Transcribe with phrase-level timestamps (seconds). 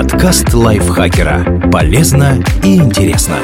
[0.00, 1.68] Подкаст лайфхакера.
[1.70, 3.36] Полезно и интересно.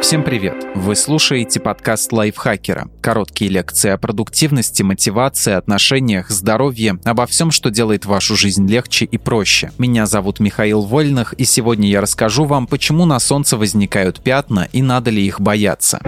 [0.00, 0.66] Всем привет!
[0.74, 2.88] Вы слушаете подкаст лайфхакера.
[3.00, 9.16] Короткие лекции о продуктивности, мотивации, отношениях, здоровье, обо всем, что делает вашу жизнь легче и
[9.16, 9.70] проще.
[9.78, 14.82] Меня зовут Михаил Вольных, и сегодня я расскажу вам, почему на солнце возникают пятна и
[14.82, 16.00] надо ли их бояться.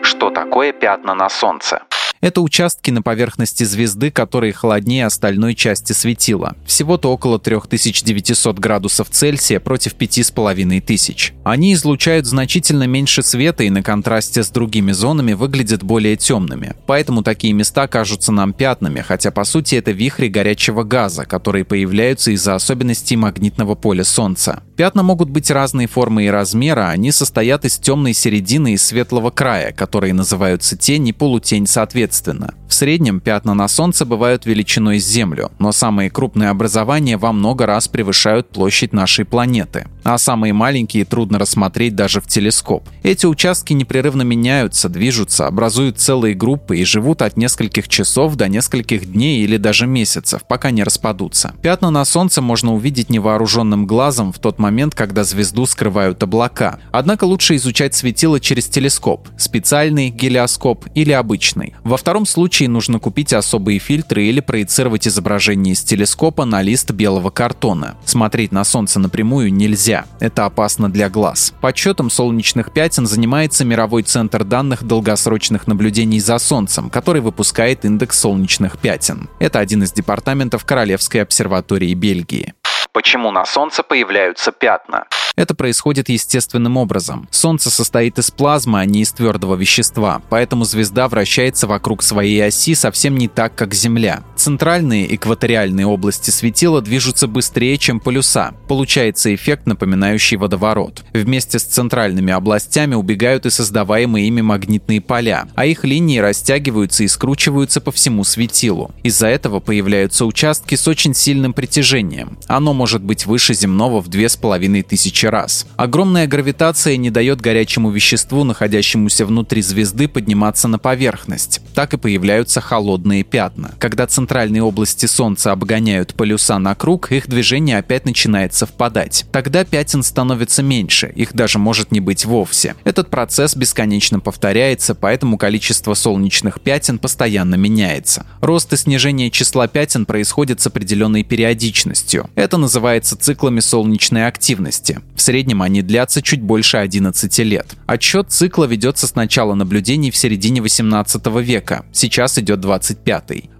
[0.00, 1.82] Что такое пятна на солнце?
[2.20, 6.56] Это участки на поверхности звезды, которые холоднее остальной части светила.
[6.66, 11.34] Всего-то около 3900 градусов Цельсия против 5500.
[11.44, 16.74] Они излучают значительно меньше света и на контрасте с другими зонами выглядят более темными.
[16.86, 22.30] Поэтому такие места кажутся нам пятнами, хотя по сути это вихри горячего газа, которые появляются
[22.32, 24.62] из-за особенностей магнитного поля Солнца.
[24.76, 29.72] Пятна могут быть разной формы и размера, они состоят из темной середины и светлого края,
[29.72, 35.06] которые называются тень и полутень соответственно соответственно– в среднем пятна на Солнце бывают величиной с
[35.06, 39.86] Землю, но самые крупные образования во много раз превышают площадь нашей планеты.
[40.02, 42.88] А самые маленькие трудно рассмотреть даже в телескоп.
[43.02, 49.10] Эти участки непрерывно меняются, движутся, образуют целые группы и живут от нескольких часов до нескольких
[49.12, 51.54] дней или даже месяцев, пока не распадутся.
[51.62, 56.78] Пятна на Солнце можно увидеть невооруженным глазом в тот момент, когда звезду скрывают облака.
[56.90, 61.74] Однако лучше изучать светило через телескоп, специальный гелиоскоп или обычный.
[61.84, 66.90] Во втором случае случае нужно купить особые фильтры или проецировать изображение из телескопа на лист
[66.90, 67.96] белого картона.
[68.06, 71.52] Смотреть на Солнце напрямую нельзя, это опасно для глаз.
[71.60, 78.78] Подсчетом солнечных пятен занимается мировой центр данных долгосрочных наблюдений за Солнцем, который выпускает индекс солнечных
[78.78, 79.28] пятен.
[79.38, 82.54] Это один из департаментов Королевской обсерватории Бельгии.
[82.96, 85.04] Почему на Солнце появляются пятна?
[85.36, 87.28] Это происходит естественным образом.
[87.30, 92.74] Солнце состоит из плазмы, а не из твердого вещества, поэтому звезда вращается вокруг своей оси
[92.74, 94.22] совсем не так, как Земля.
[94.46, 98.54] Центральные экваториальные области светила движутся быстрее, чем полюса.
[98.68, 101.04] Получается эффект, напоминающий водоворот.
[101.12, 107.08] Вместе с центральными областями убегают и создаваемые ими магнитные поля, а их линии растягиваются и
[107.08, 108.92] скручиваются по всему светилу.
[109.02, 112.38] Из-за этого появляются участки с очень сильным притяжением.
[112.46, 115.66] Оно может быть выше земного в 2500 тысячи раз.
[115.74, 121.62] Огромная гравитация не дает горячему веществу, находящемуся внутри звезды, подниматься на поверхность.
[121.74, 123.74] Так и появляются холодные пятна.
[123.80, 129.24] Когда центральные области Солнца обгоняют полюса на круг, их движение опять начинает совпадать.
[129.32, 132.74] Тогда пятен становится меньше, их даже может не быть вовсе.
[132.84, 138.26] Этот процесс бесконечно повторяется, поэтому количество солнечных пятен постоянно меняется.
[138.42, 142.28] Рост и снижение числа пятен происходит с определенной периодичностью.
[142.34, 145.00] Это называется циклами солнечной активности.
[145.14, 147.74] В среднем они длятся чуть больше 11 лет.
[147.86, 151.86] Отсчет цикла ведется с начала наблюдений в середине 18 века.
[151.92, 153.06] Сейчас идет 25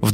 [0.00, 0.12] В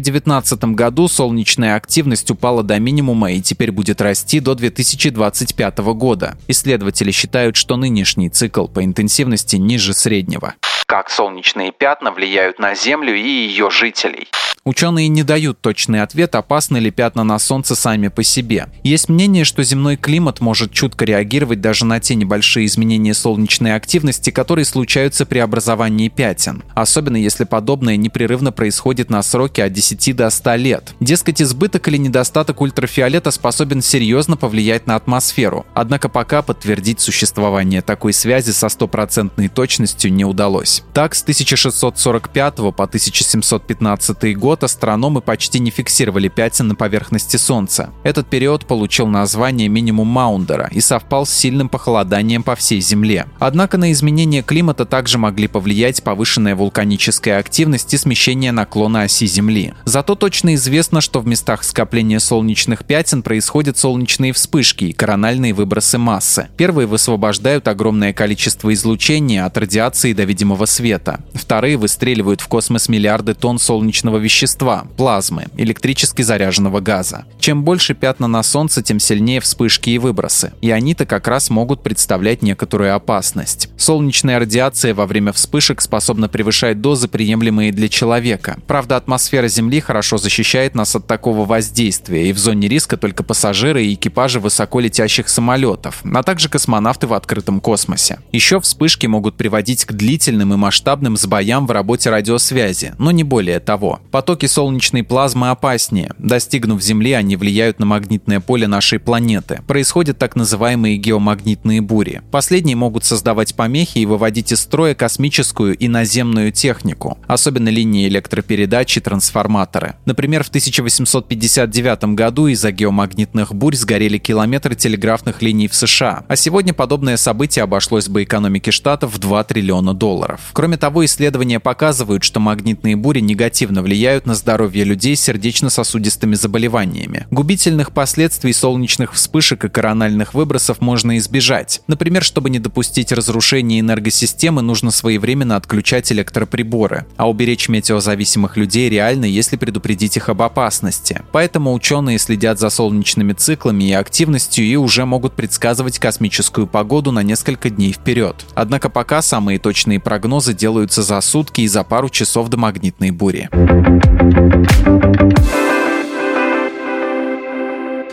[0.00, 6.36] 2019 году солнечная активность упала до минимума и теперь будет расти до 2025 года.
[6.48, 10.54] Исследователи считают, что нынешний цикл по интенсивности ниже среднего.
[10.90, 14.26] Как солнечные пятна влияют на Землю и ее жителей?
[14.62, 18.66] Ученые не дают точный ответ, опасны ли пятна на Солнце сами по себе.
[18.82, 24.28] Есть мнение, что земной климат может чутко реагировать даже на те небольшие изменения солнечной активности,
[24.30, 26.62] которые случаются при образовании пятен.
[26.74, 30.94] Особенно если подобное непрерывно происходит на сроке от 10 до 100 лет.
[31.00, 35.64] Дескать, избыток или недостаток ультрафиолета способен серьезно повлиять на атмосферу.
[35.72, 40.79] Однако пока подтвердить существование такой связи со стопроцентной точностью не удалось.
[40.92, 47.90] Так, с 1645 по 1715 год год астрономы почти не фиксировали пятен на поверхности Солнца.
[48.02, 53.26] Этот период получил название минимум Маундера и совпал с сильным похолоданием по всей Земле.
[53.38, 59.72] Однако на изменение климата также могли повлиять повышенная вулканическая активность и смещение наклона оси Земли.
[59.84, 65.96] Зато точно известно, что в местах скопления солнечных пятен происходят солнечные вспышки и корональные выбросы
[65.96, 66.48] массы.
[66.56, 71.20] Первые высвобождают огромное количество излучения от радиации до видимого света.
[71.34, 77.24] Вторые выстреливают в космос миллиарды тонн солнечного вещества плазмы, электрически заряженного газа.
[77.38, 80.52] Чем больше пятна на Солнце, тем сильнее вспышки и выбросы.
[80.60, 83.68] И они-то как раз могут представлять некоторую опасность.
[83.76, 88.58] Солнечная радиация во время вспышек способна превышать дозы, приемлемые для человека.
[88.66, 93.84] Правда, атмосфера Земли хорошо защищает нас от такого воздействия, и в зоне риска только пассажиры
[93.84, 98.20] и экипажи высоко летящих самолетов, а также космонавты в открытом космосе.
[98.32, 103.58] Еще вспышки могут приводить к длительным и масштабным сбоям в работе радиосвязи, но не более
[103.58, 104.00] того.
[104.12, 106.12] Потоки солнечной плазмы опаснее.
[106.18, 109.60] Достигнув Земли, они влияют на магнитное поле нашей планеты.
[109.66, 112.22] Происходят так называемые геомагнитные бури.
[112.30, 118.96] Последние могут создавать помехи и выводить из строя космическую и наземную технику, особенно линии электропередач
[118.96, 119.96] и трансформаторы.
[120.04, 126.74] Например, в 1859 году из-за геомагнитных бурь сгорели километры телеграфных линий в США, а сегодня
[126.74, 130.49] подобное событие обошлось бы экономике штатов в 2 триллиона долларов.
[130.52, 137.26] Кроме того, исследования показывают, что магнитные бури негативно влияют на здоровье людей с сердечно-сосудистыми заболеваниями.
[137.30, 141.82] Губительных последствий солнечных вспышек и корональных выбросов можно избежать.
[141.86, 149.24] Например, чтобы не допустить разрушения энергосистемы, нужно своевременно отключать электроприборы, а уберечь метеозависимых людей реально,
[149.24, 151.22] если предупредить их об опасности.
[151.32, 157.22] Поэтому ученые следят за солнечными циклами и активностью и уже могут предсказывать космическую погоду на
[157.22, 158.44] несколько дней вперед.
[158.54, 160.00] Однако пока самые точные
[160.30, 163.50] прогнозы делаются за сутки и за пару часов до магнитной бури.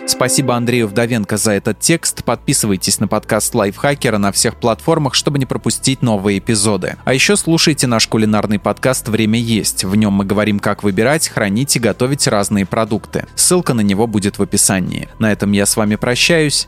[0.07, 2.23] Спасибо Андрею Вдовенко за этот текст.
[2.23, 6.95] Подписывайтесь на подкаст Лайфхакера на всех платформах, чтобы не пропустить новые эпизоды.
[7.05, 9.83] А еще слушайте наш кулинарный подкаст «Время есть».
[9.83, 13.27] В нем мы говорим, как выбирать, хранить и готовить разные продукты.
[13.35, 15.07] Ссылка на него будет в описании.
[15.19, 16.67] На этом я с вами прощаюсь.